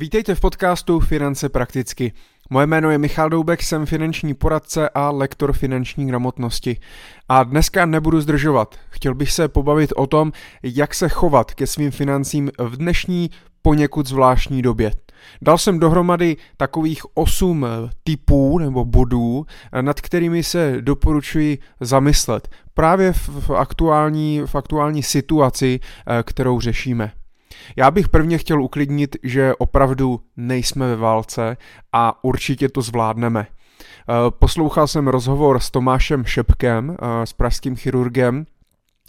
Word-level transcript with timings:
Vítejte 0.00 0.34
v 0.34 0.40
podcastu 0.40 1.00
Finance 1.00 1.48
prakticky. 1.48 2.12
Moje 2.50 2.66
jméno 2.66 2.90
je 2.90 2.98
Michal 2.98 3.28
Doubek, 3.28 3.62
jsem 3.62 3.86
finanční 3.86 4.34
poradce 4.34 4.88
a 4.88 5.10
lektor 5.10 5.52
finanční 5.52 6.06
gramotnosti. 6.06 6.76
A 7.28 7.44
dneska 7.44 7.86
nebudu 7.86 8.20
zdržovat. 8.20 8.74
Chtěl 8.90 9.14
bych 9.14 9.32
se 9.32 9.48
pobavit 9.48 9.92
o 9.96 10.06
tom, 10.06 10.32
jak 10.62 10.94
se 10.94 11.08
chovat 11.08 11.54
ke 11.54 11.66
svým 11.66 11.90
financím 11.90 12.50
v 12.58 12.76
dnešní 12.76 13.30
poněkud 13.62 14.06
zvláštní 14.06 14.62
době. 14.62 14.92
Dal 15.42 15.58
jsem 15.58 15.78
dohromady 15.78 16.36
takových 16.56 17.02
osm 17.14 17.66
typů 18.04 18.58
nebo 18.58 18.84
bodů, 18.84 19.46
nad 19.80 20.00
kterými 20.00 20.42
se 20.42 20.76
doporučuji 20.80 21.58
zamyslet 21.80 22.48
právě 22.74 23.12
v 23.12 23.50
aktuální, 23.50 24.42
v 24.46 24.54
aktuální 24.54 25.02
situaci, 25.02 25.80
eh, 26.06 26.22
kterou 26.22 26.60
řešíme. 26.60 27.12
Já 27.76 27.90
bych 27.90 28.08
prvně 28.08 28.38
chtěl 28.38 28.62
uklidnit, 28.62 29.16
že 29.22 29.54
opravdu 29.58 30.20
nejsme 30.36 30.86
ve 30.86 30.96
válce 30.96 31.56
a 31.92 32.24
určitě 32.24 32.68
to 32.68 32.82
zvládneme. 32.82 33.46
Eh, 34.10 34.30
poslouchal 34.30 34.86
jsem 34.86 35.08
rozhovor 35.08 35.60
s 35.60 35.70
Tomášem 35.70 36.24
Šepkem, 36.24 36.96
eh, 37.02 37.26
s 37.26 37.32
pražským 37.32 37.76
chirurgem, 37.76 38.46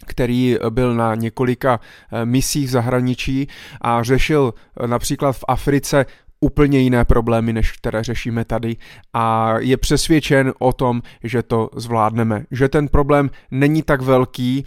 který 0.05 0.57
byl 0.69 0.95
na 0.95 1.15
několika 1.15 1.79
eh, 2.11 2.25
misích 2.25 2.67
v 2.67 2.71
zahraničí 2.71 3.47
a 3.81 4.03
řešil 4.03 4.53
například 4.85 5.31
v 5.31 5.43
Africe 5.47 6.05
úplně 6.39 6.79
jiné 6.79 7.05
problémy, 7.05 7.53
než 7.53 7.71
které 7.71 8.03
řešíme 8.03 8.45
tady 8.45 8.75
a 9.13 9.55
je 9.59 9.77
přesvědčen 9.77 10.53
o 10.59 10.73
tom, 10.73 11.01
že 11.23 11.43
to 11.43 11.69
zvládneme. 11.75 12.45
Že 12.51 12.69
ten 12.69 12.87
problém 12.87 13.29
není 13.51 13.83
tak 13.83 14.01
velký, 14.01 14.65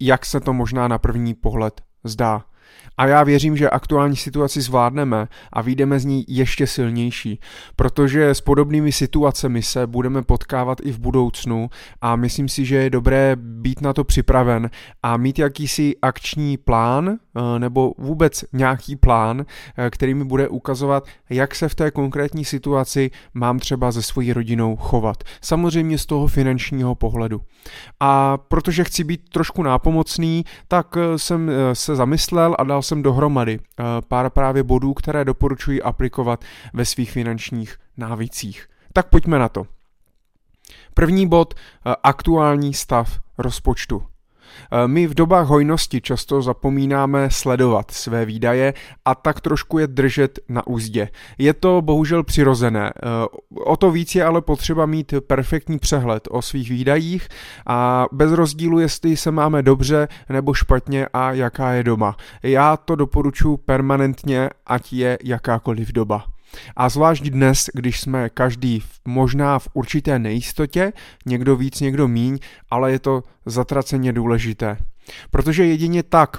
jak 0.00 0.26
se 0.26 0.40
to 0.40 0.52
možná 0.52 0.88
na 0.88 0.98
první 0.98 1.34
pohled 1.34 1.80
zdá. 2.04 2.44
A 2.98 3.06
já 3.06 3.24
věřím, 3.24 3.56
že 3.56 3.70
aktuální 3.70 4.16
situaci 4.16 4.60
zvládneme 4.60 5.28
a 5.52 5.62
výjdeme 5.62 6.00
z 6.00 6.04
ní 6.04 6.24
ještě 6.28 6.66
silnější, 6.66 7.40
protože 7.76 8.30
s 8.30 8.40
podobnými 8.40 8.92
situacemi 8.92 9.62
se 9.62 9.86
budeme 9.86 10.22
potkávat 10.22 10.78
i 10.82 10.92
v 10.92 10.98
budoucnu 10.98 11.70
a 12.00 12.16
myslím 12.16 12.48
si, 12.48 12.64
že 12.64 12.76
je 12.76 12.90
dobré 12.90 13.36
být 13.36 13.80
na 13.80 13.92
to 13.92 14.04
připraven 14.04 14.70
a 15.02 15.16
mít 15.16 15.38
jakýsi 15.38 15.94
akční 16.02 16.56
plán 16.56 17.18
nebo 17.58 17.94
vůbec 17.98 18.44
nějaký 18.52 18.96
plán, 18.96 19.44
eh, 19.76 19.90
který 19.90 20.14
mi 20.14 20.24
bude 20.24 20.48
ukazovat, 20.48 21.04
jak 21.30 21.54
se 21.54 21.68
v 21.68 21.74
té 21.74 21.90
konkrétní 21.90 22.44
situaci 22.44 23.10
mám 23.34 23.58
třeba 23.58 23.92
se 23.92 24.02
svojí 24.02 24.32
rodinou 24.32 24.76
chovat. 24.76 25.24
Samozřejmě 25.40 25.98
z 25.98 26.06
toho 26.06 26.26
finančního 26.26 26.94
pohledu. 26.94 27.40
A 28.00 28.38
protože 28.38 28.84
chci 28.84 29.04
být 29.04 29.28
trošku 29.28 29.62
nápomocný, 29.62 30.44
tak 30.68 30.96
eh, 30.96 31.18
jsem 31.18 31.50
se 31.72 31.96
zamyslel 31.96 32.56
a 32.58 32.64
dal 32.64 32.82
jsem 32.82 33.02
dohromady 33.02 33.58
eh, 33.58 33.84
pár 34.08 34.30
právě 34.30 34.62
bodů, 34.62 34.94
které 34.94 35.24
doporučuji 35.24 35.82
aplikovat 35.82 36.44
ve 36.72 36.84
svých 36.84 37.10
finančních 37.10 37.76
návících. 37.96 38.66
Tak 38.92 39.08
pojďme 39.08 39.38
na 39.38 39.48
to. 39.48 39.66
První 40.94 41.28
bod, 41.28 41.54
eh, 41.54 41.94
aktuální 42.02 42.74
stav 42.74 43.18
rozpočtu. 43.38 44.02
Eh, 44.72 44.88
my 44.88 45.06
v 45.06 45.14
dobách 45.14 45.46
hojnosti 45.46 46.00
často 46.00 46.42
zapomínáme 46.42 47.30
sledovat 47.30 47.90
své 47.90 48.24
výdaje 48.24 48.74
a 49.04 49.14
tak 49.14 49.40
trošku 49.40 49.78
je 49.78 49.86
držet 49.86 50.38
na 50.48 50.66
úzdě. 50.66 51.08
Je 51.38 51.54
to 51.54 51.82
bohužel 51.82 52.22
přirozené. 52.22 52.92
Eh, 52.96 53.00
o 53.64 53.76
to 53.76 53.90
víc 53.90 54.14
je 54.14 54.24
ale 54.24 54.40
potřeba 54.42 54.86
mít 54.86 55.14
perfektní 55.26 55.78
přehled 55.78 56.28
o 56.30 56.42
svých 56.42 56.70
výdajích 56.70 57.28
a 57.66 58.06
bez 58.12 58.32
rozdílu, 58.32 58.78
jestli 58.78 59.16
se 59.16 59.30
máme 59.30 59.62
dobře 59.62 60.08
nebo 60.28 60.54
špatně 60.54 61.06
a 61.12 61.32
jaká 61.32 61.72
je 61.72 61.82
doma. 61.82 62.16
Já 62.42 62.76
to 62.76 62.96
doporučuji 62.96 63.56
permanentně, 63.56 64.50
ať 64.66 64.92
je 64.92 65.18
jakákoliv 65.24 65.92
doba. 65.92 66.31
A 66.76 66.88
zvlášť 66.88 67.24
dnes, 67.24 67.70
když 67.74 68.00
jsme 68.00 68.28
každý 68.28 68.82
možná 69.04 69.58
v 69.58 69.68
určité 69.72 70.18
nejistotě, 70.18 70.92
někdo 71.26 71.56
víc, 71.56 71.80
někdo 71.80 72.08
míň, 72.08 72.38
ale 72.70 72.92
je 72.92 72.98
to 72.98 73.22
zatraceně 73.46 74.12
důležité. 74.12 74.76
Protože 75.30 75.66
jedině 75.66 76.02
tak 76.02 76.36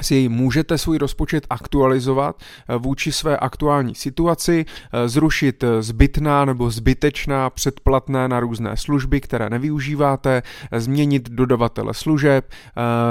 si 0.00 0.28
můžete 0.28 0.78
svůj 0.78 0.98
rozpočet 0.98 1.46
aktualizovat 1.50 2.36
eh, 2.40 2.76
vůči 2.76 3.12
své 3.12 3.36
aktuální 3.36 3.94
situaci, 3.94 4.64
eh, 4.92 5.08
zrušit 5.08 5.64
eh, 5.64 5.82
zbytná 5.82 6.44
nebo 6.44 6.70
zbytečná 6.70 7.50
předplatné 7.50 8.28
na 8.28 8.40
různé 8.40 8.76
služby, 8.76 9.20
které 9.20 9.50
nevyužíváte, 9.50 10.42
změnit 10.76 11.30
dodavatele 11.30 11.94
služeb, 11.94 12.50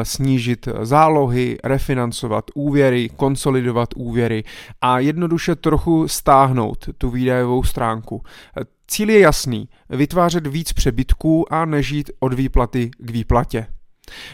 snížit 0.04 0.68
zálohy, 0.82 1.58
refinancovat 1.64 2.46
úvěry, 2.56 3.10
konsolidovat 3.16 3.90
úvěry 3.96 4.44
a 4.82 5.00
jednoduše 5.00 5.56
trochu 5.56 6.08
stáhnout 6.08 6.90
tu 6.98 7.10
výdajovou 7.10 7.64
stránku. 7.64 8.24
Cíl 8.88 9.10
je 9.10 9.20
jasný, 9.20 9.70
vytvářet 9.90 10.48
víc 10.48 10.74
přebytků 10.74 11.54
a 11.54 11.66
nežít 11.66 12.12
od 12.20 12.34
výplaty 12.34 12.92
k 12.98 13.10
výplatě. 13.10 13.68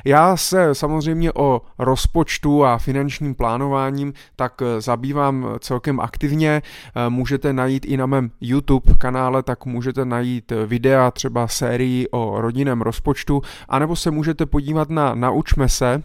Já 0.05 0.38
se 0.38 0.75
samozřejmě 0.75 1.33
o 1.33 1.61
rozpočtu 1.79 2.65
a 2.65 2.77
finančním 2.77 3.35
plánováním 3.35 4.13
tak 4.35 4.61
eh, 4.61 4.81
zabývám 4.81 5.47
celkem 5.59 5.99
aktivně. 5.99 6.61
Eh, 6.61 7.09
můžete 7.09 7.53
najít 7.53 7.85
i 7.85 7.97
na 7.97 8.05
mém 8.05 8.31
YouTube 8.41 8.93
kanále, 8.97 9.43
tak 9.43 9.65
můžete 9.65 10.05
najít 10.05 10.51
videa 10.65 11.11
třeba 11.11 11.47
sérii 11.47 12.07
o 12.11 12.41
rodinném 12.41 12.81
rozpočtu, 12.81 13.41
anebo 13.69 13.95
se 13.95 14.11
můžete 14.11 14.45
podívat 14.45 14.89
na 14.89 15.15
Naučme 15.15 15.69
se, 15.69 16.03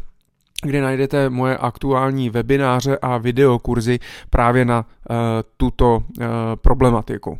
kde 0.62 0.82
najdete 0.82 1.30
moje 1.30 1.56
aktuální 1.56 2.30
webináře 2.30 2.98
a 3.02 3.18
videokurzy 3.18 3.98
právě 4.30 4.64
na 4.64 4.84
tuto 5.56 6.02
problematiku. 6.62 7.38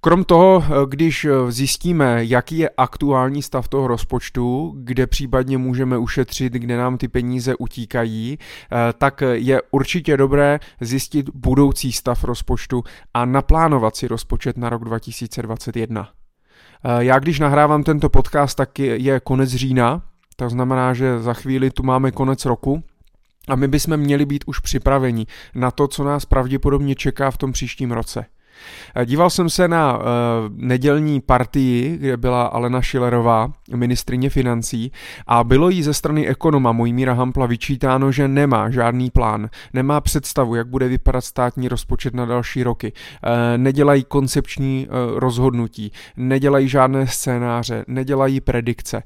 Krom 0.00 0.24
toho, 0.24 0.64
eh, 0.64 0.86
když 0.88 1.24
eh, 1.24 1.52
zjistíme, 1.52 2.24
jaký 2.24 2.58
je 2.58 2.70
aktuální 2.76 3.42
stav 3.42 3.68
toho 3.68 3.86
rozpočtu, 3.86 4.74
kde 4.76 5.06
případně 5.06 5.58
můžeme 5.58 5.98
ušetřit, 5.98 6.52
kde 6.52 6.76
nám 6.76 6.98
ty 6.98 7.08
peníze 7.08 7.56
utíkají, 7.56 8.38
eh, 8.38 8.92
tak 8.98 9.22
je 9.32 9.62
určitě 9.70 10.16
dobré 10.16 10.60
zjistit 10.80 11.30
budoucí 11.34 11.92
stav 11.92 12.24
rozpočtu 12.24 12.84
a 13.14 13.24
naplánovat 13.24 13.96
si 13.96 14.08
rozpočet 14.08 14.56
na 14.56 14.68
rok 14.68 14.84
2021. 14.84 16.08
Já 16.98 17.18
když 17.18 17.38
nahrávám 17.40 17.84
tento 17.84 18.08
podcast, 18.08 18.56
tak 18.56 18.78
je 18.78 19.20
konec 19.20 19.50
října, 19.50 20.02
to 20.36 20.50
znamená, 20.50 20.94
že 20.94 21.22
za 21.22 21.34
chvíli 21.34 21.70
tu 21.70 21.82
máme 21.82 22.10
konec 22.10 22.44
roku, 22.44 22.82
a 23.48 23.56
my 23.56 23.68
bychom 23.68 23.96
měli 23.96 24.26
být 24.26 24.44
už 24.46 24.58
připraveni 24.58 25.26
na 25.54 25.70
to, 25.70 25.88
co 25.88 26.04
nás 26.04 26.24
pravděpodobně 26.24 26.94
čeká 26.94 27.30
v 27.30 27.36
tom 27.36 27.52
příštím 27.52 27.92
roce. 27.92 28.24
Eh, 28.94 29.06
díval 29.06 29.30
jsem 29.30 29.50
se 29.50 29.68
na 29.68 29.98
uh, 29.98 30.04
nedělní 30.56 31.20
partii, 31.20 31.96
kde 31.96 32.16
byla 32.16 32.46
Alena 32.46 32.82
Šilerová, 32.82 33.52
ministrině 33.74 34.30
financí, 34.30 34.92
a 35.26 35.44
bylo 35.44 35.68
jí 35.68 35.82
ze 35.82 35.94
strany 35.94 36.28
ekonoma 36.28 36.72
Mojmíra 36.72 37.12
Hampla 37.12 37.46
vyčítáno, 37.46 38.12
že 38.12 38.28
nemá 38.28 38.70
žádný 38.70 39.10
plán, 39.10 39.48
nemá 39.72 40.00
představu, 40.00 40.54
jak 40.54 40.68
bude 40.68 40.88
vypadat 40.88 41.20
státní 41.20 41.68
rozpočet 41.68 42.14
na 42.14 42.24
další 42.24 42.62
roky, 42.62 42.92
uh, 42.92 43.30
nedělají 43.56 44.04
koncepční 44.04 44.86
uh, 44.88 45.18
rozhodnutí, 45.18 45.92
nedělají 46.16 46.68
žádné 46.68 47.06
scénáře, 47.06 47.84
nedělají 47.88 48.40
predikce. 48.40 48.96
Uh, 48.96 49.02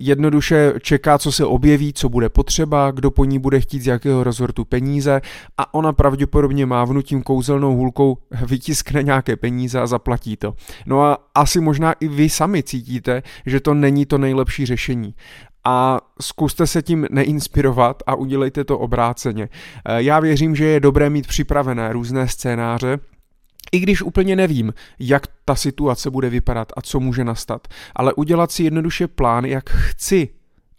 jednoduše 0.00 0.72
čeká, 0.82 1.18
co 1.18 1.32
se 1.32 1.44
objeví, 1.44 1.92
co 1.92 2.08
bude 2.08 2.28
potřeba, 2.28 2.90
kdo 2.90 3.10
po 3.10 3.24
ní 3.24 3.38
bude 3.38 3.60
chtít 3.60 3.80
z 3.82 3.86
jakého 3.86 4.24
rezortu 4.24 4.64
peníze 4.64 5.20
a 5.58 5.74
ona 5.74 5.92
pravděpodobně 5.92 6.66
mávnutím 6.66 7.22
kouzelnou 7.22 7.76
hůlkou 7.76 8.18
vytiskne 8.66 9.02
nějaké 9.02 9.36
peníze 9.36 9.80
a 9.80 9.86
zaplatí 9.86 10.36
to. 10.36 10.54
No 10.86 11.02
a 11.02 11.18
asi 11.34 11.60
možná 11.60 11.92
i 11.92 12.08
vy 12.08 12.28
sami 12.28 12.62
cítíte, 12.62 13.22
že 13.46 13.60
to 13.60 13.74
není 13.74 14.06
to 14.06 14.18
nejlepší 14.18 14.66
řešení 14.66 15.14
a 15.64 16.00
zkuste 16.20 16.66
se 16.66 16.82
tím 16.82 17.06
neinspirovat 17.10 18.02
a 18.06 18.14
udělejte 18.14 18.64
to 18.64 18.78
obráceně. 18.78 19.48
Eh, 19.84 20.02
já 20.02 20.20
věřím, 20.20 20.56
že 20.56 20.64
je 20.64 20.80
dobré 20.80 21.10
mít 21.10 21.26
připravené 21.26 21.92
různé 21.92 22.28
scénáře, 22.28 22.98
i 23.72 23.78
když 23.78 24.02
úplně 24.02 24.36
nevím, 24.36 24.74
jak 24.98 25.26
ta 25.44 25.54
situace 25.54 26.10
bude 26.10 26.30
vypadat 26.30 26.72
a 26.76 26.82
co 26.82 27.00
může 27.00 27.24
nastat, 27.24 27.68
ale 27.96 28.14
udělat 28.14 28.52
si 28.52 28.62
jednoduše 28.64 29.06
plán, 29.08 29.44
jak 29.44 29.70
chci 29.70 30.28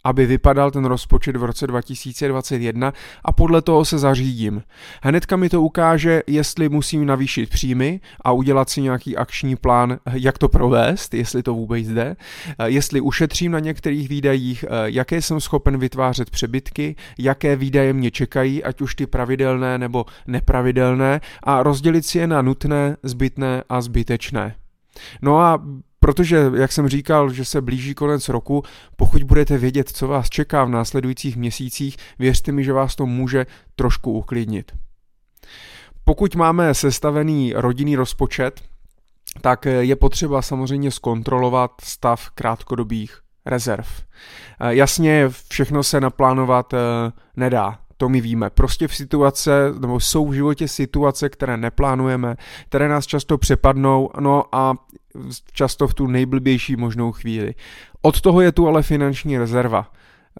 aby 0.04 0.26
vypadal 0.26 0.70
ten 0.70 0.84
rozpočet 0.84 1.36
v 1.36 1.44
roce 1.44 1.66
2021 1.66 2.92
a 3.24 3.32
podle 3.32 3.62
toho 3.62 3.84
se 3.84 3.98
zařídím. 3.98 4.62
Hnedka 5.02 5.36
mi 5.36 5.48
to 5.48 5.62
ukáže, 5.62 6.22
jestli 6.26 6.68
musím 6.68 7.06
navýšit 7.06 7.50
příjmy 7.50 8.00
a 8.24 8.32
udělat 8.32 8.70
si 8.70 8.82
nějaký 8.82 9.16
akční 9.16 9.56
plán, 9.56 9.98
jak 10.12 10.38
to 10.38 10.48
provést, 10.48 11.14
jestli 11.14 11.42
to 11.42 11.54
vůbec 11.54 11.88
jde, 11.88 12.16
jestli 12.64 13.00
ušetřím 13.00 13.52
na 13.52 13.58
některých 13.58 14.08
výdajích, 14.08 14.64
jaké 14.84 15.22
jsem 15.22 15.40
schopen 15.40 15.78
vytvářet 15.78 16.30
přebytky, 16.30 16.96
jaké 17.18 17.56
výdaje 17.56 17.92
mě 17.92 18.10
čekají, 18.10 18.64
ať 18.64 18.80
už 18.80 18.94
ty 18.94 19.06
pravidelné 19.06 19.78
nebo 19.78 20.06
nepravidelné 20.26 21.20
a 21.42 21.62
rozdělit 21.62 22.06
si 22.06 22.18
je 22.18 22.26
na 22.26 22.42
nutné, 22.42 22.96
zbytné 23.02 23.62
a 23.68 23.80
zbytečné. 23.80 24.54
No 25.22 25.38
a 25.38 25.62
Protože, 26.00 26.50
jak 26.54 26.72
jsem 26.72 26.88
říkal, 26.88 27.32
že 27.32 27.44
se 27.44 27.60
blíží 27.60 27.94
konec 27.94 28.28
roku, 28.28 28.62
pokud 28.96 29.22
budete 29.22 29.58
vědět, 29.58 29.88
co 29.88 30.08
vás 30.08 30.28
čeká 30.28 30.64
v 30.64 30.68
následujících 30.68 31.36
měsících, 31.36 31.96
věřte 32.18 32.52
mi, 32.52 32.64
že 32.64 32.72
vás 32.72 32.96
to 32.96 33.06
může 33.06 33.46
trošku 33.76 34.12
uklidnit. 34.12 34.72
pokud 36.04 36.34
máme 36.34 36.74
sestavený 36.74 37.52
rodinný 37.56 37.96
rozpočet, 37.96 38.60
tak 39.40 39.64
je 39.64 39.96
potřeba 39.96 40.42
samozřejmě 40.42 40.90
zkontrolovat 40.90 41.70
stav 41.82 42.30
krátkodobých 42.30 43.18
rezerv. 43.46 43.86
Eh, 44.60 44.74
jasně, 44.74 45.28
všechno 45.50 45.82
se 45.82 46.00
naplánovat 46.00 46.74
eh, 46.74 46.78
nedá, 47.36 47.78
to 47.96 48.08
my 48.08 48.20
víme. 48.20 48.50
Prostě 48.50 48.88
v 48.88 48.94
situace, 48.94 49.74
nebo 49.78 50.00
jsou 50.00 50.28
v 50.28 50.32
životě 50.32 50.68
situace, 50.68 51.28
které 51.28 51.56
neplánujeme, 51.56 52.36
které 52.68 52.88
nás 52.88 53.06
často 53.06 53.38
přepadnou, 53.38 54.10
no 54.20 54.44
a 54.52 54.74
často 55.52 55.88
v 55.88 55.94
tu 55.94 56.06
nejblbější 56.06 56.76
možnou 56.76 57.12
chvíli. 57.12 57.54
Od 58.02 58.20
toho 58.20 58.40
je 58.40 58.52
tu 58.52 58.68
ale 58.68 58.82
finanční 58.82 59.38
rezerva. 59.38 59.90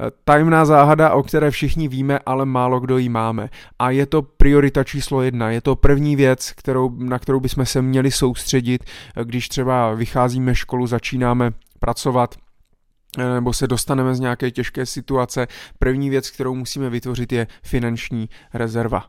Eh, 0.00 0.10
tajemná 0.24 0.64
záhada, 0.64 1.10
o 1.10 1.22
které 1.22 1.50
všichni 1.50 1.88
víme, 1.88 2.18
ale 2.26 2.46
málo 2.46 2.80
kdo 2.80 2.98
ji 2.98 3.08
máme. 3.08 3.48
A 3.78 3.90
je 3.90 4.06
to 4.06 4.22
priorita 4.22 4.84
číslo 4.84 5.22
jedna. 5.22 5.50
Je 5.50 5.60
to 5.60 5.76
první 5.76 6.16
věc, 6.16 6.52
kterou, 6.52 6.90
na 6.98 7.18
kterou 7.18 7.40
bychom 7.40 7.66
se 7.66 7.82
měli 7.82 8.10
soustředit, 8.10 8.84
když 9.24 9.48
třeba 9.48 9.94
vycházíme 9.94 10.54
školu, 10.54 10.86
začínáme 10.86 11.52
pracovat 11.80 12.34
Eh, 13.18 13.34
nebo 13.34 13.52
se 13.52 13.66
dostaneme 13.66 14.14
z 14.14 14.20
nějaké 14.20 14.50
těžké 14.50 14.86
situace, 14.86 15.46
první 15.78 16.10
věc, 16.10 16.30
kterou 16.30 16.54
musíme 16.54 16.90
vytvořit, 16.90 17.32
je 17.32 17.46
finanční 17.62 18.28
rezerva. 18.54 19.04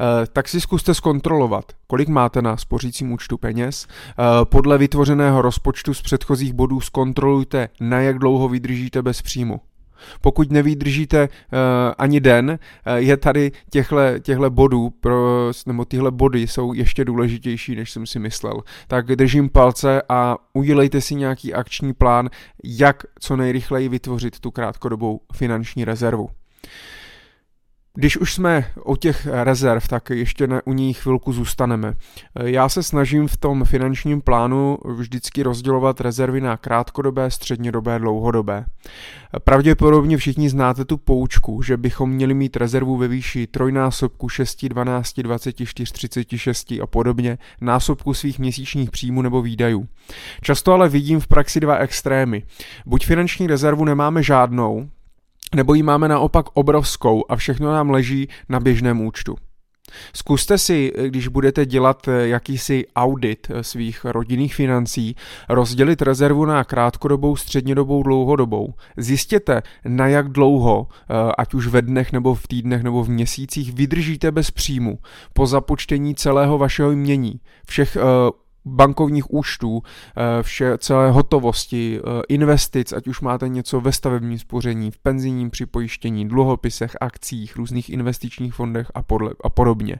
Eh, 0.00 0.26
tak 0.32 0.48
si 0.48 0.60
zkuste 0.60 0.94
zkontrolovat, 0.94 1.64
kolik 1.86 2.08
máte 2.08 2.42
na 2.42 2.56
spořícím 2.56 3.12
účtu 3.12 3.38
peněz. 3.38 3.86
Eh, 3.88 4.14
podle 4.44 4.78
vytvořeného 4.78 5.42
rozpočtu 5.42 5.94
z 5.94 6.02
předchozích 6.02 6.52
bodů 6.52 6.80
zkontrolujte, 6.80 7.68
na 7.80 8.00
jak 8.00 8.18
dlouho 8.18 8.48
vydržíte 8.48 9.02
bez 9.02 9.22
příjmu. 9.22 9.60
Pokud 10.20 10.50
nevydržíte 10.50 11.22
uh, 11.22 11.58
ani 11.98 12.20
den, 12.20 12.50
uh, 12.50 12.94
je 12.94 13.16
tady 13.16 13.52
těchto 13.70 14.50
bodů, 14.50 14.90
pro, 14.90 15.50
nebo 15.66 15.84
tyhle 15.84 16.10
body 16.10 16.46
jsou 16.46 16.72
ještě 16.72 17.04
důležitější, 17.04 17.76
než 17.76 17.90
jsem 17.90 18.06
si 18.06 18.18
myslel. 18.18 18.62
Tak 18.86 19.06
držím 19.06 19.48
palce 19.48 20.02
a 20.08 20.36
udělejte 20.52 21.00
si 21.00 21.14
nějaký 21.14 21.54
akční 21.54 21.92
plán, 21.92 22.30
jak 22.64 23.02
co 23.20 23.36
nejrychleji 23.36 23.88
vytvořit 23.88 24.40
tu 24.40 24.50
krátkodobou 24.50 25.20
finanční 25.32 25.84
rezervu. 25.84 26.28
Když 27.98 28.16
už 28.16 28.34
jsme 28.34 28.64
o 28.84 28.96
těch 28.96 29.26
rezerv, 29.30 29.88
tak 29.88 30.10
ještě 30.10 30.46
ne, 30.46 30.62
u 30.64 30.72
ní 30.72 30.94
chvilku 30.94 31.32
zůstaneme. 31.32 31.94
Já 32.44 32.68
se 32.68 32.82
snažím 32.82 33.28
v 33.28 33.36
tom 33.36 33.64
finančním 33.64 34.20
plánu 34.20 34.78
vždycky 34.84 35.42
rozdělovat 35.42 36.00
rezervy 36.00 36.40
na 36.40 36.56
krátkodobé, 36.56 37.30
střednědobé, 37.30 37.98
dlouhodobé. 37.98 38.64
Pravděpodobně 39.44 40.16
všichni 40.16 40.50
znáte 40.50 40.84
tu 40.84 40.96
poučku, 40.96 41.62
že 41.62 41.76
bychom 41.76 42.10
měli 42.10 42.34
mít 42.34 42.56
rezervu 42.56 42.96
ve 42.96 43.08
výši 43.08 43.46
trojnásobku 43.46 44.28
6, 44.28 44.64
12, 44.64 45.20
24, 45.20 45.92
36 45.92 46.72
a 46.82 46.86
podobně 46.86 47.38
násobku 47.60 48.14
svých 48.14 48.38
měsíčních 48.38 48.90
příjmů 48.90 49.22
nebo 49.22 49.42
výdajů. 49.42 49.88
Často 50.40 50.72
ale 50.72 50.88
vidím 50.88 51.20
v 51.20 51.26
praxi 51.26 51.60
dva 51.60 51.76
extrémy. 51.76 52.42
Buď 52.86 53.06
finanční 53.06 53.46
rezervu 53.46 53.84
nemáme 53.84 54.22
žádnou, 54.22 54.88
nebo 55.54 55.74
ji 55.74 55.82
máme 55.82 56.08
naopak 56.08 56.46
obrovskou 56.54 57.24
a 57.28 57.36
všechno 57.36 57.72
nám 57.72 57.90
leží 57.90 58.28
na 58.48 58.60
běžném 58.60 59.00
účtu. 59.00 59.36
Zkuste 60.14 60.58
si, 60.58 60.92
když 61.06 61.28
budete 61.28 61.66
dělat 61.66 62.08
eh, 62.08 62.28
jakýsi 62.28 62.84
audit 62.96 63.46
eh, 63.50 63.64
svých 63.64 64.04
rodinných 64.04 64.54
financí, 64.54 65.16
rozdělit 65.48 66.02
rezervu 66.02 66.44
na 66.44 66.64
krátkodobou, 66.64 67.36
střednědobou, 67.36 68.02
dlouhodobou. 68.02 68.74
Zjistěte, 68.96 69.62
na 69.84 70.06
jak 70.06 70.28
dlouho, 70.28 70.86
eh, 70.90 71.32
ať 71.38 71.54
už 71.54 71.66
ve 71.66 71.82
dnech 71.82 72.12
nebo 72.12 72.34
v 72.34 72.48
týdnech 72.48 72.82
nebo 72.82 73.04
v 73.04 73.08
měsících, 73.08 73.72
vydržíte 73.72 74.32
bez 74.32 74.50
příjmu 74.50 74.98
po 75.32 75.46
započtení 75.46 76.14
celého 76.14 76.58
vašeho 76.58 76.90
jmění, 76.90 77.40
všech 77.66 77.96
bankovních 78.68 79.32
účtů, 79.32 79.82
eh, 79.82 80.42
vše, 80.42 80.78
celé 80.78 81.10
hotovosti, 81.10 82.00
eh, 82.00 82.22
investic, 82.28 82.92
ať 82.92 83.08
už 83.08 83.20
máte 83.20 83.48
něco 83.48 83.80
ve 83.80 83.92
stavebním 83.92 84.38
spoření, 84.38 84.90
v 84.90 84.98
penzijním 84.98 85.50
připojištění, 85.50 86.28
dluhopisech, 86.28 86.96
akcích, 87.00 87.56
různých 87.56 87.90
investičních 87.90 88.54
fondech 88.54 88.90
a, 88.94 89.02
podle, 89.02 89.30
a 89.44 89.50
podobně. 89.50 89.96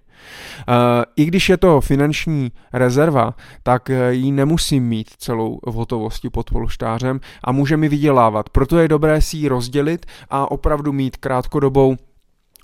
Eh, 0.69 1.05
I 1.17 1.25
když 1.25 1.49
je 1.49 1.57
to 1.57 1.81
finanční 1.81 2.53
rezerva, 2.73 3.35
tak 3.63 3.91
ji 4.11 4.33
nemusím 4.33 4.85
mít 4.85 5.11
celou 5.19 5.59
v 5.67 5.73
hotovosti 5.75 6.31
pod 6.31 6.51
polštářem 6.51 7.21
a 7.45 7.53
může 7.53 7.77
mi 7.77 7.89
vydělávat. 7.89 8.49
Proto 8.49 8.79
je 8.79 8.89
dobré 8.89 9.21
si 9.21 9.37
ji 9.37 9.49
rozdělit 9.49 10.07
a 10.31 10.51
opravdu 10.51 10.93
mít 10.93 11.17
krátkodobou 11.17 11.97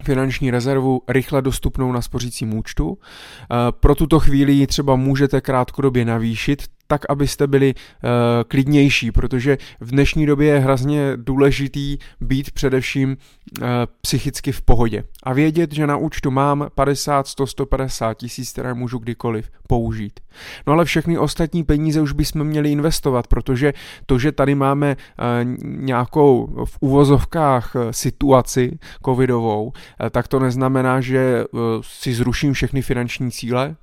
finanční 0.05 0.51
rezervu 0.51 1.03
rychle 1.09 1.43
dostupnou 1.43 1.93
na 1.93 2.03
spořícím 2.03 2.55
účtu. 2.55 2.99
Eh, 2.99 3.57
pro 3.71 3.95
tuto 3.95 4.21
chvíli 4.21 4.53
ji 4.53 4.67
třeba 4.67 4.97
můžete 4.97 5.41
krátkodobě 5.41 6.05
navýšit, 6.05 6.63
tak 6.87 7.03
abyste 7.09 7.47
byli 7.47 7.75
uh, 7.75 8.11
klidnější, 8.49 9.13
protože 9.13 9.59
v 9.81 9.91
dnešní 9.91 10.27
době 10.27 10.49
je 10.49 10.59
hrozně 10.59 11.13
důležitý 11.17 11.99
být 12.21 12.51
především 12.51 13.11
uh, 13.11 13.67
psychicky 14.01 14.53
v 14.53 14.63
pohodě 14.63 15.05
a 15.23 15.33
vědět, 15.33 15.73
že 15.73 15.87
na 15.87 15.97
účtu 15.97 16.31
mám 16.31 16.69
50, 16.75 17.27
100, 17.27 17.47
150 17.47 18.15
tisíc, 18.15 18.53
které 18.53 18.75
můžu 18.75 18.99
kdykoliv 18.99 19.51
použít. 19.69 20.21
No 20.67 20.73
ale 20.73 20.85
všechny 20.85 21.19
ostatní 21.19 21.65
peníze 21.65 22.01
už 22.01 22.13
bychom 22.13 22.45
měli 22.45 22.73
investovat, 22.73 23.27
protože 23.27 23.73
to, 24.07 24.19
že 24.19 24.33
tady 24.33 24.55
máme 24.55 24.97
uh, 24.97 25.25
nějakou 25.65 26.65
v 26.65 26.79
uvozovkách 26.81 27.77
situaci 27.91 28.79
covidovou, 29.05 29.73
tak 30.11 30.29
to 30.29 30.39
neznamená, 30.39 31.01
že 31.01 31.45
si 31.83 32.15
zruším 32.15 32.53
všechny 32.53 32.83
finanční 32.83 33.31
cíle, 33.31 33.77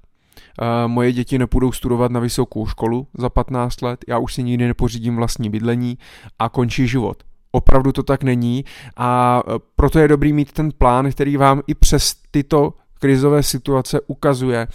moje 0.88 1.12
děti 1.12 1.40
nepůjdou 1.40 1.72
studovat 1.72 2.12
na 2.12 2.20
vysokou 2.20 2.68
školu 2.68 3.08
za 3.18 3.30
15 3.30 3.82
let, 3.82 4.06
já 4.08 4.18
už 4.18 4.34
si 4.34 4.44
nikdy 4.44 4.68
nepořídím 4.68 5.16
vlastní 5.16 5.50
bydlení 5.50 5.98
a 6.40 6.50
končí 6.50 6.88
život. 6.88 7.24
Opravdu 7.52 7.92
to 7.92 8.04
tak 8.04 8.24
není 8.24 8.66
a 8.98 9.42
e, 9.48 9.52
proto 9.76 10.00
je 10.00 10.08
dobrý 10.08 10.34
mít 10.34 10.52
ten 10.52 10.72
plán, 10.78 11.12
který 11.12 11.38
vám 11.38 11.62
i 11.68 11.76
přes 11.76 12.16
tyto 12.32 12.74
krizové 13.00 13.44
situace 13.44 14.02
ukazuje, 14.08 14.60
e, 14.62 14.68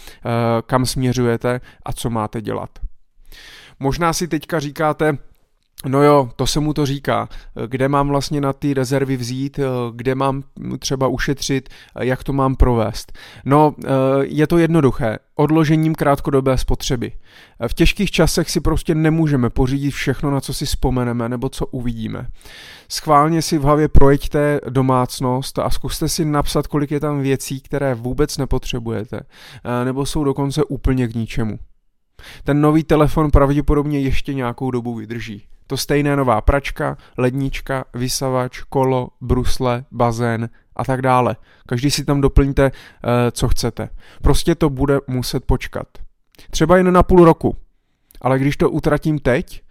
kam 0.66 0.86
směřujete 0.86 1.60
a 1.84 1.92
co 1.92 2.10
máte 2.10 2.40
dělat. 2.40 2.70
Možná 3.80 4.12
si 4.12 4.28
teďka 4.28 4.60
říkáte, 4.60 5.18
No 5.84 6.02
jo, 6.02 6.30
to 6.36 6.46
se 6.46 6.60
mu 6.60 6.72
to 6.72 6.86
říká. 6.86 7.28
Kde 7.66 7.88
mám 7.88 8.08
vlastně 8.08 8.40
na 8.40 8.52
ty 8.52 8.74
rezervy 8.74 9.16
vzít, 9.16 9.60
kde 9.94 10.14
mám 10.14 10.42
třeba 10.78 11.08
ušetřit, 11.08 11.68
jak 12.00 12.24
to 12.24 12.32
mám 12.32 12.56
provést. 12.56 13.12
No, 13.44 13.74
je 14.22 14.46
to 14.46 14.58
jednoduché. 14.58 15.18
Odložením 15.34 15.94
krátkodobé 15.94 16.58
spotřeby. 16.58 17.12
V 17.66 17.74
těžkých 17.74 18.10
časech 18.10 18.50
si 18.50 18.60
prostě 18.60 18.94
nemůžeme 18.94 19.50
pořídit 19.50 19.90
všechno, 19.90 20.30
na 20.30 20.40
co 20.40 20.54
si 20.54 20.66
vzpomeneme 20.66 21.28
nebo 21.28 21.48
co 21.48 21.66
uvidíme. 21.66 22.26
Schválně 22.88 23.42
si 23.42 23.58
v 23.58 23.62
hlavě 23.62 23.88
projeďte 23.88 24.60
domácnost 24.68 25.58
a 25.58 25.70
zkuste 25.70 26.08
si 26.08 26.24
napsat, 26.24 26.66
kolik 26.66 26.90
je 26.90 27.00
tam 27.00 27.20
věcí, 27.20 27.60
které 27.60 27.94
vůbec 27.94 28.38
nepotřebujete, 28.38 29.20
nebo 29.84 30.06
jsou 30.06 30.24
dokonce 30.24 30.64
úplně 30.64 31.08
k 31.08 31.14
ničemu. 31.14 31.58
Ten 32.44 32.60
nový 32.60 32.84
telefon 32.84 33.30
pravděpodobně 33.30 34.00
ještě 34.00 34.34
nějakou 34.34 34.70
dobu 34.70 34.94
vydrží. 34.94 35.42
To 35.66 35.76
stejné 35.76 36.16
nová 36.16 36.40
pračka, 36.40 36.96
lednička, 37.18 37.84
vysavač, 37.94 38.62
kolo, 38.68 39.08
brusle, 39.20 39.84
bazén 39.90 40.48
a 40.76 40.84
tak 40.84 41.02
dále. 41.02 41.36
Každý 41.68 41.90
si 41.90 42.04
tam 42.04 42.20
doplňte, 42.20 42.64
eh, 42.64 43.30
co 43.30 43.48
chcete. 43.48 43.88
Prostě 44.22 44.54
to 44.54 44.70
bude 44.70 44.98
muset 45.06 45.44
počkat. 45.44 45.86
Třeba 46.50 46.76
jen 46.76 46.92
na 46.92 47.02
půl 47.02 47.24
roku. 47.24 47.56
Ale 48.20 48.38
když 48.38 48.56
to 48.56 48.70
utratím 48.70 49.18
teď, 49.18 49.62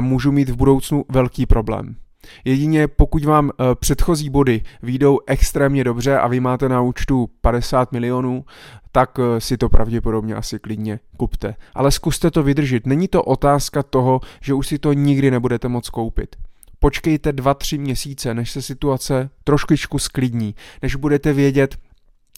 můžu 0.00 0.32
mít 0.32 0.48
v 0.48 0.56
budoucnu 0.56 1.04
velký 1.08 1.46
problém. 1.46 1.96
Jedině 2.44 2.88
pokud 2.88 3.24
vám 3.24 3.50
eh, 3.50 3.64
předchozí 3.74 4.30
body 4.30 4.62
výjdou 4.82 5.18
extrémně 5.26 5.84
dobře 5.84 6.18
a 6.18 6.28
vy 6.28 6.40
máte 6.40 6.68
na 6.68 6.80
účtu 6.80 7.30
50 7.40 7.92
milionů, 7.92 8.44
tak 8.92 9.18
eh, 9.18 9.40
si 9.40 9.56
to 9.56 9.68
pravděpodobně 9.68 10.34
asi 10.34 10.58
klidně 10.58 11.00
kupte. 11.16 11.54
Ale 11.74 11.90
zkuste 11.90 12.30
to 12.30 12.42
vydržet. 12.42 12.86
Není 12.86 13.08
to 13.08 13.22
otázka 13.22 13.82
toho, 13.82 14.20
že 14.40 14.54
už 14.54 14.66
si 14.66 14.78
to 14.78 14.92
nikdy 14.92 15.30
nebudete 15.30 15.68
moc 15.68 15.88
koupit. 15.88 16.36
Počkejte 16.78 17.32
2-3 17.32 17.80
měsíce, 17.80 18.34
než 18.34 18.50
se 18.50 18.62
situace 18.62 19.30
trošku 19.44 19.98
sklidní, 19.98 20.54
než 20.82 20.96
budete 20.96 21.32
vědět, 21.32 21.76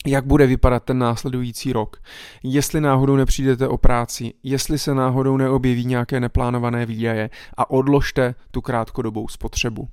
jak 0.06 0.26
bude 0.26 0.46
vypadat 0.46 0.84
ten 0.84 0.98
následující 0.98 1.72
rok, 1.72 1.96
jestli 2.42 2.80
náhodou 2.80 3.16
nepřijdete 3.16 3.68
o 3.68 3.78
práci, 3.78 4.32
jestli 4.42 4.78
se 4.78 4.94
náhodou 4.94 5.36
neobjeví 5.36 5.84
nějaké 5.84 6.20
neplánované 6.20 6.86
výdaje 6.86 7.30
a 7.56 7.70
odložte 7.70 8.34
tu 8.50 8.60
krátkodobou 8.60 9.28
spotřebu. 9.28 9.88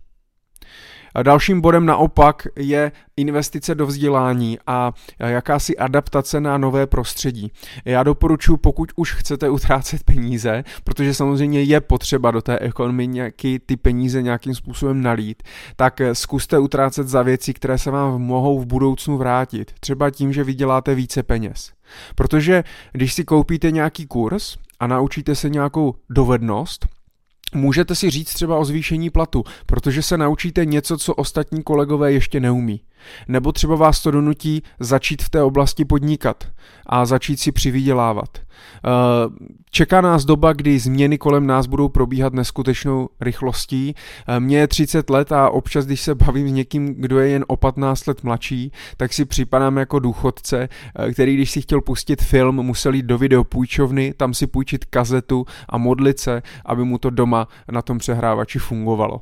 Dalším 1.23 1.61
bodem 1.61 1.85
naopak 1.85 2.47
je 2.55 2.91
investice 3.17 3.75
do 3.75 3.87
vzdělání 3.87 4.57
a 4.67 4.93
jakási 5.19 5.77
adaptace 5.77 6.41
na 6.41 6.57
nové 6.57 6.87
prostředí. 6.87 7.51
Já 7.85 8.03
doporučuji, 8.03 8.57
pokud 8.57 8.91
už 8.95 9.13
chcete 9.13 9.49
utrácet 9.49 10.03
peníze, 10.03 10.63
protože 10.83 11.13
samozřejmě 11.13 11.63
je 11.63 11.81
potřeba 11.81 12.31
do 12.31 12.41
té 12.41 12.59
ekonomie 12.59 13.07
nějaký 13.07 13.59
ty 13.59 13.77
peníze 13.77 14.21
nějakým 14.21 14.55
způsobem 14.55 15.01
nalít, 15.01 15.43
tak 15.75 16.01
zkuste 16.13 16.59
utrácet 16.59 17.07
za 17.07 17.21
věci, 17.21 17.53
které 17.53 17.77
se 17.77 17.91
vám 17.91 18.21
mohou 18.21 18.59
v 18.59 18.65
budoucnu 18.65 19.17
vrátit. 19.17 19.71
Třeba 19.79 20.09
tím, 20.09 20.33
že 20.33 20.43
vyděláte 20.43 20.95
více 20.95 21.23
peněz. 21.23 21.71
Protože 22.15 22.63
když 22.91 23.13
si 23.13 23.23
koupíte 23.23 23.71
nějaký 23.71 24.07
kurz 24.07 24.57
a 24.79 24.87
naučíte 24.87 25.35
se 25.35 25.49
nějakou 25.49 25.95
dovednost, 26.09 26.87
Můžete 27.55 27.95
si 27.95 28.09
říct 28.09 28.33
třeba 28.33 28.57
o 28.57 28.65
zvýšení 28.65 29.09
platu, 29.09 29.43
protože 29.65 30.01
se 30.01 30.17
naučíte 30.17 30.65
něco, 30.65 30.97
co 30.97 31.15
ostatní 31.15 31.63
kolegové 31.63 32.11
ještě 32.11 32.39
neumí. 32.39 32.81
Nebo 33.27 33.51
třeba 33.51 33.75
vás 33.75 34.01
to 34.01 34.11
donutí 34.11 34.63
začít 34.79 35.23
v 35.23 35.29
té 35.29 35.43
oblasti 35.43 35.85
podnikat 35.85 36.43
a 36.85 37.05
začít 37.05 37.39
si 37.39 37.51
přivydělávat. 37.51 38.46
Eh, 38.85 38.89
čeká 39.71 40.01
nás 40.01 40.25
doba, 40.25 40.53
kdy 40.53 40.79
změny 40.79 41.17
kolem 41.17 41.47
nás 41.47 41.67
budou 41.67 41.89
probíhat 41.89 42.33
neskutečnou 42.33 43.09
rychlostí. 43.21 43.95
Eh, 44.27 44.39
mně 44.39 44.57
je 44.57 44.67
30 44.67 45.09
let 45.09 45.31
a 45.31 45.49
občas, 45.49 45.85
když 45.85 46.01
se 46.01 46.15
bavím 46.15 46.49
s 46.49 46.51
někým, 46.51 46.95
kdo 46.97 47.19
je 47.19 47.29
jen 47.29 47.45
o 47.47 47.57
15 47.57 48.07
let 48.07 48.23
mladší, 48.23 48.71
tak 48.97 49.13
si 49.13 49.25
připadám 49.25 49.77
jako 49.77 49.99
důchodce, 49.99 50.69
eh, 50.95 51.11
který 51.11 51.35
když 51.35 51.51
si 51.51 51.61
chtěl 51.61 51.81
pustit 51.81 52.21
film, 52.21 52.55
musel 52.55 52.93
jít 52.93 53.05
do 53.05 53.17
videopůjčovny, 53.17 54.13
tam 54.17 54.33
si 54.33 54.47
půjčit 54.47 54.85
kazetu 54.85 55.45
a 55.69 55.77
modlit 55.77 56.19
se, 56.19 56.41
aby 56.65 56.83
mu 56.85 56.97
to 56.97 57.09
doma 57.09 57.47
na 57.71 57.81
tom 57.81 57.97
přehrávači 57.97 58.59
fungovalo. 58.59 59.21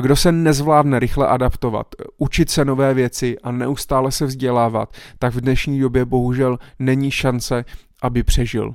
Kdo 0.00 0.16
se 0.16 0.32
nezvládne 0.32 0.98
rychle 0.98 1.28
adaptovat, 1.28 1.86
učit 2.18 2.50
se 2.50 2.64
nové 2.64 2.94
věci 2.94 3.38
a 3.38 3.52
neustále 3.52 4.12
se 4.12 4.26
vzdělávat, 4.26 4.92
tak 5.18 5.34
v 5.34 5.40
dnešní 5.40 5.80
době 5.80 6.04
bohužel 6.04 6.58
není 6.78 7.10
šance, 7.10 7.64
aby 8.02 8.22
přežil. 8.22 8.74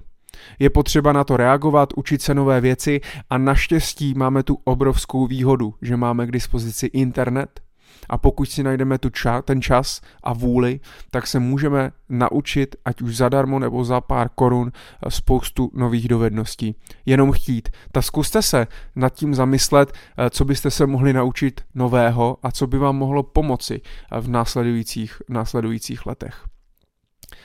Je 0.59 0.69
potřeba 0.69 1.13
na 1.13 1.23
to 1.23 1.37
reagovat, 1.37 1.89
učit 1.95 2.21
se 2.21 2.33
nové 2.33 2.61
věci 2.61 3.01
a 3.29 3.37
naštěstí 3.37 4.13
máme 4.13 4.43
tu 4.43 4.57
obrovskou 4.63 5.27
výhodu, 5.27 5.73
že 5.81 5.97
máme 5.97 6.27
k 6.27 6.31
dispozici 6.31 6.85
internet, 6.85 7.61
a 8.09 8.17
pokud 8.17 8.45
si 8.45 8.63
najdeme 8.63 8.97
tu 8.97 9.07
ča- 9.07 9.41
ten 9.41 9.61
čas 9.61 10.01
a 10.23 10.33
vůli, 10.33 10.79
tak 11.11 11.27
se 11.27 11.39
můžeme 11.39 11.91
naučit, 12.09 12.75
ať 12.85 13.01
už 13.01 13.17
zadarmo 13.17 13.59
nebo 13.59 13.85
za 13.85 14.01
pár 14.01 14.29
korun, 14.35 14.71
spoustu 15.09 15.71
nových 15.73 16.07
dovedností. 16.07 16.75
Jenom 17.05 17.31
chtít. 17.31 17.69
Tak 17.91 18.03
zkuste 18.03 18.41
se 18.41 18.67
nad 18.95 19.13
tím 19.13 19.35
zamyslet, 19.35 19.93
co 20.29 20.45
byste 20.45 20.71
se 20.71 20.85
mohli 20.85 21.13
naučit 21.13 21.61
nového 21.75 22.37
a 22.43 22.51
co 22.51 22.67
by 22.67 22.77
vám 22.77 22.95
mohlo 22.95 23.23
pomoci 23.23 23.81
v 24.21 24.29
následujících, 24.29 25.21
následujících 25.29 26.05
letech. 26.05 26.45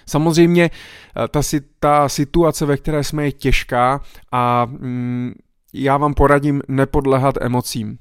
Samozřejmě 0.06 0.64
eh, 0.64 1.28
ta, 1.28 1.40
ta 1.80 2.08
situace, 2.08 2.66
ve 2.66 2.76
které 2.76 3.04
jsme, 3.04 3.24
je 3.24 3.32
těžká 3.32 4.00
a 4.32 4.64
mm, 4.64 5.34
já 5.72 5.96
vám 5.96 6.14
poradím 6.14 6.62
nepodlehat 6.68 7.34
emocím. 7.40 7.98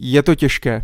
Je 0.00 0.22
to 0.22 0.34
těžké. 0.34 0.82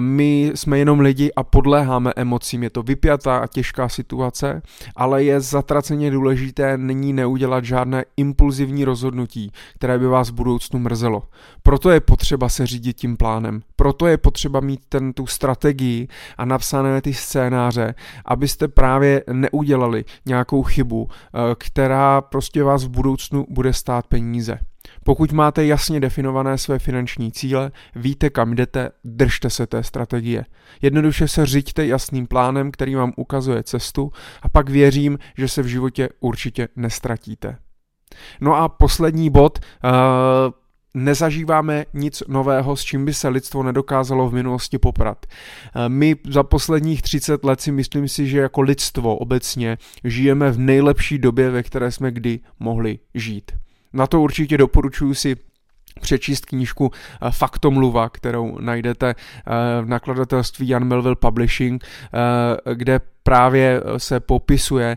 My 0.00 0.52
jsme 0.54 0.78
jenom 0.78 1.00
lidi 1.00 1.32
a 1.36 1.42
podléháme 1.42 2.12
emocím. 2.16 2.62
Je 2.62 2.70
to 2.70 2.82
vypjatá 2.82 3.38
a 3.38 3.46
těžká 3.46 3.88
situace, 3.88 4.62
ale 4.96 5.24
je 5.24 5.40
zatraceně 5.40 6.10
důležité 6.10 6.78
nyní 6.78 7.12
neudělat 7.12 7.64
žádné 7.64 8.04
impulzivní 8.16 8.84
rozhodnutí, 8.84 9.52
které 9.74 9.98
by 9.98 10.06
vás 10.06 10.30
v 10.30 10.34
budoucnu 10.34 10.78
mrzelo. 10.78 11.22
Proto 11.62 11.90
je 11.90 12.00
potřeba 12.00 12.48
se 12.48 12.66
řídit 12.66 12.96
tím 12.96 13.16
plánem. 13.16 13.62
Proto 13.76 14.06
je 14.06 14.18
potřeba 14.18 14.60
mít 14.60 14.80
ten, 14.88 15.12
tu 15.12 15.26
strategii 15.26 16.08
a 16.38 16.44
napsané 16.44 17.02
ty 17.02 17.14
scénáře, 17.14 17.94
abyste 18.24 18.68
právě 18.68 19.24
neudělali 19.32 20.04
nějakou 20.26 20.62
chybu, 20.62 21.08
eh, 21.10 21.38
která 21.58 22.20
prostě 22.20 22.62
vás 22.62 22.84
v 22.84 22.88
budoucnu 22.88 23.46
bude 23.48 23.72
stát 23.72 24.06
peníze. 24.06 24.58
Pokud 25.04 25.32
máte 25.32 25.66
jasně 25.66 26.00
definované 26.00 26.58
své 26.58 26.78
finanční 26.78 27.32
cíle, 27.32 27.70
víte 27.94 28.30
kam 28.30 28.54
jdete, 28.54 28.90
držte 29.04 29.50
se 29.50 29.66
té 29.66 29.82
strategie. 29.82 30.44
Jednoduše 30.82 31.28
se 31.28 31.46
řiďte 31.46 31.86
jasným 31.86 32.26
plánem, 32.26 32.70
který 32.70 32.94
vám 32.94 33.12
ukazuje 33.16 33.62
cestu 33.62 34.12
a 34.42 34.48
pak 34.48 34.68
věřím, 34.70 35.18
že 35.38 35.48
se 35.48 35.62
v 35.62 35.66
životě 35.66 36.08
určitě 36.20 36.68
nestratíte. 36.76 37.56
No 38.40 38.54
a 38.54 38.68
poslední 38.68 39.30
bod, 39.30 39.58
uh, 39.84 39.90
nezažíváme 40.94 41.84
nic 41.94 42.22
nového, 42.28 42.76
s 42.76 42.84
čím 42.84 43.04
by 43.04 43.14
se 43.14 43.28
lidstvo 43.28 43.62
nedokázalo 43.62 44.28
v 44.28 44.34
minulosti 44.34 44.78
poprat. 44.78 45.26
Eh, 45.26 45.88
my 45.88 46.16
za 46.30 46.42
posledních 46.42 47.02
30 47.02 47.44
let 47.44 47.60
si 47.60 47.72
myslím 47.72 48.08
si, 48.08 48.28
že 48.28 48.38
jako 48.38 48.60
lidstvo 48.60 49.16
obecně 49.16 49.78
žijeme 50.04 50.50
v 50.50 50.58
nejlepší 50.58 51.18
době, 51.18 51.50
ve 51.50 51.62
které 51.62 51.92
jsme 51.92 52.10
kdy 52.10 52.40
mohli 52.58 52.98
žít. 53.14 53.52
Na 53.92 54.06
to 54.06 54.20
určitě 54.20 54.58
doporučuji 54.58 55.14
si 55.14 55.36
přečíst 56.00 56.46
knížku 56.46 56.90
eh, 56.92 57.30
Faktomluva, 57.30 58.08
kterou 58.08 58.58
najdete 58.58 59.14
eh, 59.14 59.82
v 59.82 59.88
nakladatelství 59.88 60.68
Jan 60.68 60.84
Melville 60.84 61.16
Publishing, 61.16 61.84
eh, 61.84 62.74
kde 62.74 63.00
právě 63.22 63.82
se 63.96 64.20
popisuje, 64.20 64.96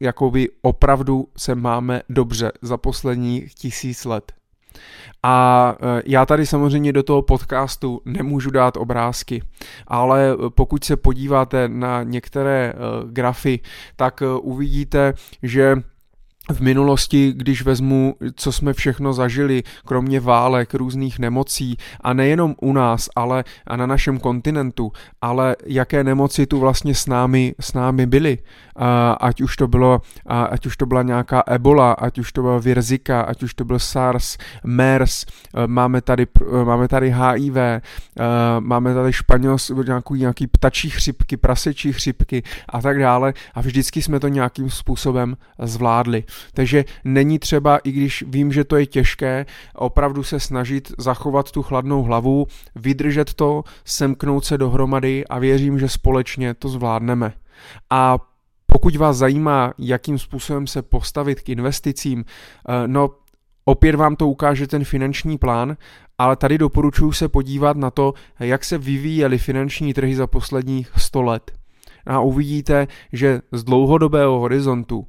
jakou 0.00 0.30
by 0.30 0.48
opravdu 0.62 1.28
se 1.36 1.54
máme 1.54 2.02
dobře 2.08 2.52
za 2.62 2.76
posledních 2.76 3.54
tisíc 3.54 4.04
let. 4.04 4.32
A 5.22 5.74
já 6.06 6.26
tady 6.26 6.46
samozřejmě 6.46 6.92
do 6.92 7.02
toho 7.02 7.22
podcastu 7.22 8.00
nemůžu 8.04 8.50
dát 8.50 8.76
obrázky, 8.76 9.42
ale 9.86 10.36
pokud 10.48 10.84
se 10.84 10.96
podíváte 10.96 11.68
na 11.68 12.02
některé 12.02 12.72
grafy, 13.10 13.60
tak 13.96 14.22
uvidíte, 14.42 15.14
že 15.42 15.76
v 16.52 16.60
minulosti, 16.60 17.32
když 17.36 17.62
vezmu, 17.62 18.14
co 18.34 18.52
jsme 18.52 18.72
všechno 18.72 19.12
zažili, 19.12 19.62
kromě 19.84 20.20
válek, 20.20 20.74
různých 20.74 21.18
nemocí, 21.18 21.76
a 22.00 22.12
nejenom 22.12 22.54
u 22.60 22.72
nás, 22.72 23.08
ale 23.16 23.44
a 23.66 23.76
na 23.76 23.86
našem 23.86 24.18
kontinentu, 24.18 24.92
ale 25.22 25.56
jaké 25.66 26.04
nemoci 26.04 26.46
tu 26.46 26.58
vlastně 26.58 26.94
s 26.94 27.06
námi, 27.06 27.54
s 27.60 27.72
námi 27.72 28.06
byly, 28.06 28.38
ať 29.20 29.40
už 29.40 29.56
to 29.56 29.68
bylo, 29.68 30.00
ať 30.26 30.66
už 30.66 30.76
to 30.76 30.86
byla 30.86 31.02
nějaká 31.02 31.42
ebola, 31.46 31.92
ať 31.92 32.18
už 32.18 32.32
to 32.32 32.42
byla 32.42 32.58
vir 32.58 32.82
Zika, 32.82 33.20
ať 33.20 33.42
už 33.42 33.54
to 33.54 33.64
byl 33.64 33.78
SARS, 33.78 34.38
MERS, 34.64 35.24
máme 35.66 36.00
tady, 36.00 36.26
máme 36.64 36.88
tady 36.88 37.10
HIV, 37.10 37.56
máme 38.60 38.94
tady 38.94 39.12
španělské, 39.12 39.74
nějaký, 39.86 40.14
nějaký 40.14 40.46
ptačí 40.46 40.90
chřipky, 40.90 41.36
prasečí 41.36 41.92
chřipky 41.92 42.42
a 42.68 42.80
tak 42.80 42.98
dále 42.98 43.34
a 43.54 43.60
vždycky 43.60 44.02
jsme 44.02 44.20
to 44.20 44.28
nějakým 44.28 44.70
způsobem 44.70 45.36
zvládli. 45.62 46.24
Takže 46.54 46.84
není 47.04 47.38
třeba, 47.38 47.78
i 47.78 47.92
když 47.92 48.24
vím, 48.26 48.52
že 48.52 48.64
to 48.64 48.76
je 48.76 48.86
těžké, 48.86 49.46
opravdu 49.74 50.22
se 50.22 50.40
snažit 50.40 50.92
zachovat 50.98 51.50
tu 51.50 51.62
chladnou 51.62 52.02
hlavu, 52.02 52.46
vydržet 52.74 53.34
to, 53.34 53.64
semknout 53.84 54.44
se 54.44 54.58
dohromady 54.58 55.26
a 55.26 55.38
věřím, 55.38 55.78
že 55.78 55.88
společně 55.88 56.54
to 56.54 56.68
zvládneme. 56.68 57.32
A 57.90 58.18
pokud 58.66 58.96
vás 58.96 59.16
zajímá, 59.16 59.74
jakým 59.78 60.18
způsobem 60.18 60.66
se 60.66 60.82
postavit 60.82 61.40
k 61.40 61.48
investicím, 61.48 62.24
eh, 62.68 62.88
no 62.88 63.10
opět 63.64 63.94
vám 63.94 64.16
to 64.16 64.28
ukáže 64.28 64.66
ten 64.66 64.84
finanční 64.84 65.38
plán, 65.38 65.76
ale 66.18 66.36
tady 66.36 66.58
doporučuji 66.58 67.12
se 67.12 67.28
podívat 67.28 67.76
na 67.76 67.90
to, 67.90 68.14
jak 68.40 68.64
se 68.64 68.78
vyvíjely 68.78 69.38
finanční 69.38 69.94
trhy 69.94 70.14
za 70.14 70.26
posledních 70.26 70.90
100 70.96 71.22
let. 71.22 71.52
A 72.06 72.20
uvidíte, 72.20 72.86
že 73.12 73.40
z 73.52 73.64
dlouhodobého 73.64 74.38
horizontu 74.38 75.06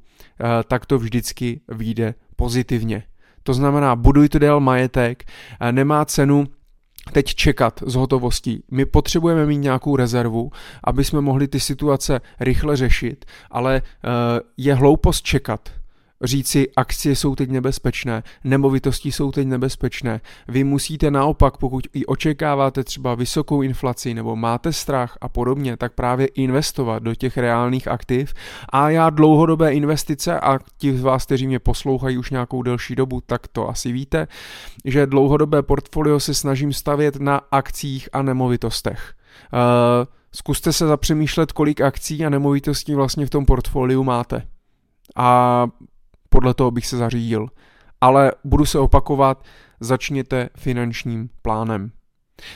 tak 0.68 0.86
to 0.86 0.98
vždycky 0.98 1.60
vyjde 1.68 2.14
pozitivně. 2.36 3.02
To 3.48 3.54
znamená, 3.54 3.96
budujte 3.96 4.38
dél 4.38 4.60
majetek, 4.60 5.24
eh, 5.60 5.72
nemá 5.72 6.04
cenu 6.04 6.46
teď 7.12 7.34
čekat 7.34 7.82
z 7.86 7.94
hotovostí. 7.94 8.62
My 8.70 8.86
potřebujeme 8.86 9.46
mít 9.46 9.58
nějakou 9.58 9.96
rezervu, 9.96 10.50
aby 10.84 11.04
jsme 11.04 11.20
mohli 11.20 11.48
ty 11.48 11.60
situace 11.60 12.20
rychle 12.40 12.76
řešit, 12.76 13.24
ale 13.50 13.76
eh, 13.76 14.08
je 14.56 14.74
hloupost 14.74 15.22
čekat 15.22 15.68
říci, 16.24 16.68
akcie 16.76 17.16
jsou 17.16 17.34
teď 17.34 17.50
nebezpečné, 17.50 18.22
nemovitosti 18.44 19.12
jsou 19.12 19.32
teď 19.32 19.46
nebezpečné. 19.46 20.20
Vy 20.48 20.64
musíte 20.64 21.10
naopak, 21.10 21.56
pokud 21.56 21.86
i 21.92 22.06
očekáváte 22.06 22.84
třeba 22.84 23.14
vysokou 23.14 23.62
inflaci 23.62 24.14
nebo 24.14 24.36
máte 24.36 24.72
strach 24.72 25.18
a 25.20 25.28
podobně, 25.28 25.76
tak 25.76 25.92
právě 25.94 26.26
investovat 26.26 27.02
do 27.02 27.14
těch 27.14 27.38
reálných 27.38 27.88
aktiv. 27.88 28.34
A 28.68 28.90
já 28.90 29.10
dlouhodobé 29.10 29.74
investice, 29.74 30.40
a 30.40 30.58
ti 30.78 30.96
z 30.96 31.02
vás, 31.02 31.26
kteří 31.26 31.46
mě 31.46 31.58
poslouchají 31.58 32.18
už 32.18 32.30
nějakou 32.30 32.62
delší 32.62 32.94
dobu, 32.94 33.20
tak 33.26 33.48
to 33.48 33.68
asi 33.68 33.92
víte, 33.92 34.26
že 34.84 35.06
dlouhodobé 35.06 35.62
portfolio 35.62 36.20
se 36.20 36.34
snažím 36.34 36.72
stavět 36.72 37.16
na 37.16 37.40
akcích 37.50 38.08
a 38.12 38.22
nemovitostech. 38.22 39.14
Uh, 39.52 39.60
zkuste 40.34 40.72
se 40.72 40.86
zapřemýšlet, 40.86 41.52
kolik 41.52 41.80
akcí 41.80 42.24
a 42.24 42.30
nemovitostí 42.30 42.94
vlastně 42.94 43.26
v 43.26 43.30
tom 43.30 43.46
portfoliu 43.46 44.04
máte. 44.04 44.42
A 45.16 45.66
podle 46.38 46.54
toho 46.54 46.70
bych 46.70 46.86
se 46.86 46.96
zařídil. 46.96 47.46
Ale 48.00 48.32
budu 48.44 48.64
se 48.66 48.78
opakovat, 48.78 49.44
začněte 49.80 50.48
finančním 50.56 51.28
plánem. 51.42 51.90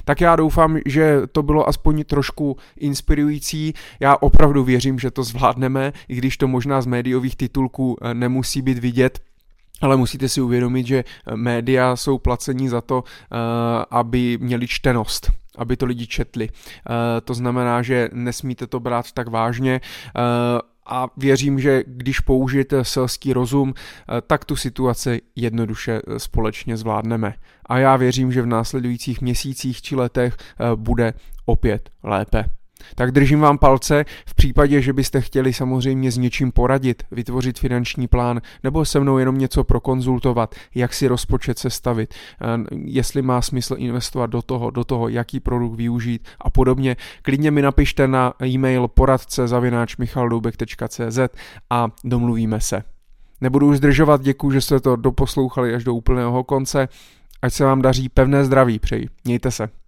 Tak 0.04 0.20
já 0.20 0.36
doufám, 0.36 0.78
že 0.86 1.20
to 1.32 1.42
bylo 1.42 1.68
aspoň 1.68 2.04
trošku 2.04 2.56
inspirující. 2.76 3.74
Já 4.00 4.16
opravdu 4.16 4.64
věřím, 4.64 4.98
že 4.98 5.10
to 5.10 5.22
zvládneme, 5.22 5.92
i 6.08 6.14
když 6.14 6.36
to 6.36 6.48
možná 6.48 6.80
z 6.80 6.86
médiových 6.86 7.36
titulků 7.36 7.96
eh, 8.00 8.14
nemusí 8.14 8.62
být 8.62 8.78
vidět. 8.78 9.18
Ale 9.80 9.96
musíte 9.96 10.28
si 10.28 10.40
uvědomit, 10.40 10.86
že 10.86 10.98
eh, 11.04 11.36
média 11.36 11.96
jsou 11.96 12.18
placení 12.18 12.68
za 12.68 12.80
to, 12.80 13.04
eh, 13.04 13.36
aby 13.90 14.38
měli 14.40 14.68
čtenost, 14.68 15.32
aby 15.58 15.76
to 15.76 15.86
lidi 15.86 16.06
četli. 16.06 16.48
To 17.24 17.34
znamená, 17.34 17.82
že 17.82 18.08
nesmíte 18.12 18.66
to 18.66 18.80
brát 18.80 19.12
tak 19.12 19.28
vážně 19.28 19.80
a 20.86 21.08
věřím, 21.16 21.60
že 21.60 21.84
když 21.86 22.20
použijete 22.20 22.84
selský 22.84 23.32
rozum, 23.32 23.74
eh, 23.76 24.20
tak 24.20 24.44
tu 24.44 24.56
situaci 24.56 25.20
jednoduše 25.36 26.00
eh, 26.06 26.18
společně 26.18 26.76
zvládneme. 26.76 27.34
A 27.66 27.78
já 27.78 27.96
věřím, 27.96 28.32
že 28.32 28.42
v 28.42 28.46
následujících 28.46 29.20
měsících 29.20 29.82
či 29.82 29.96
letech 29.96 30.36
eh, 30.36 30.76
bude 30.76 31.14
opět 31.46 31.90
lépe. 32.02 32.44
Tak 32.94 33.12
držím 33.12 33.40
vám 33.40 33.58
palce 33.58 34.04
v 34.26 34.34
případě, 34.34 34.82
že 34.82 34.92
byste 34.92 35.20
chtěli 35.20 35.52
samozřejmě 35.52 36.12
s 36.12 36.18
něčím 36.18 36.52
poradit, 36.52 37.02
vytvořit 37.10 37.58
finanční 37.58 38.08
plán 38.08 38.40
nebo 38.62 38.84
se 38.84 39.00
mnou 39.00 39.18
jenom 39.18 39.38
něco 39.38 39.64
prokonzultovat, 39.64 40.54
jak 40.74 40.94
si 40.94 41.06
rozpočet 41.06 41.58
sestavit, 41.58 42.14
eh, 42.14 42.46
jestli 42.84 43.22
má 43.22 43.42
smysl 43.42 43.74
investovat 43.78 44.26
do 44.26 44.42
toho, 44.42 44.70
do 44.70 44.84
toho, 44.84 45.08
jaký 45.08 45.40
produkt 45.40 45.76
využít 45.76 46.28
a 46.40 46.50
podobně. 46.50 46.96
Klidně 47.22 47.50
mi 47.50 47.62
napište 47.62 48.08
na 48.08 48.34
e-mail 48.42 48.88
poradce 48.88 49.42
a 51.70 51.88
domluvíme 52.04 52.60
se. 52.60 52.82
Nebudu 53.40 53.68
už 53.68 53.76
zdržovat, 53.76 54.22
děkuji, 54.22 54.50
že 54.50 54.60
jste 54.60 54.80
to 54.80 54.96
doposlouchali 54.96 55.74
až 55.74 55.84
do 55.84 55.94
úplného 55.94 56.44
konce. 56.44 56.88
Ať 57.42 57.52
se 57.52 57.64
vám 57.64 57.82
daří 57.82 58.08
pevné 58.08 58.44
zdraví, 58.44 58.78
přeji. 58.78 59.08
Mějte 59.24 59.50
se. 59.50 59.81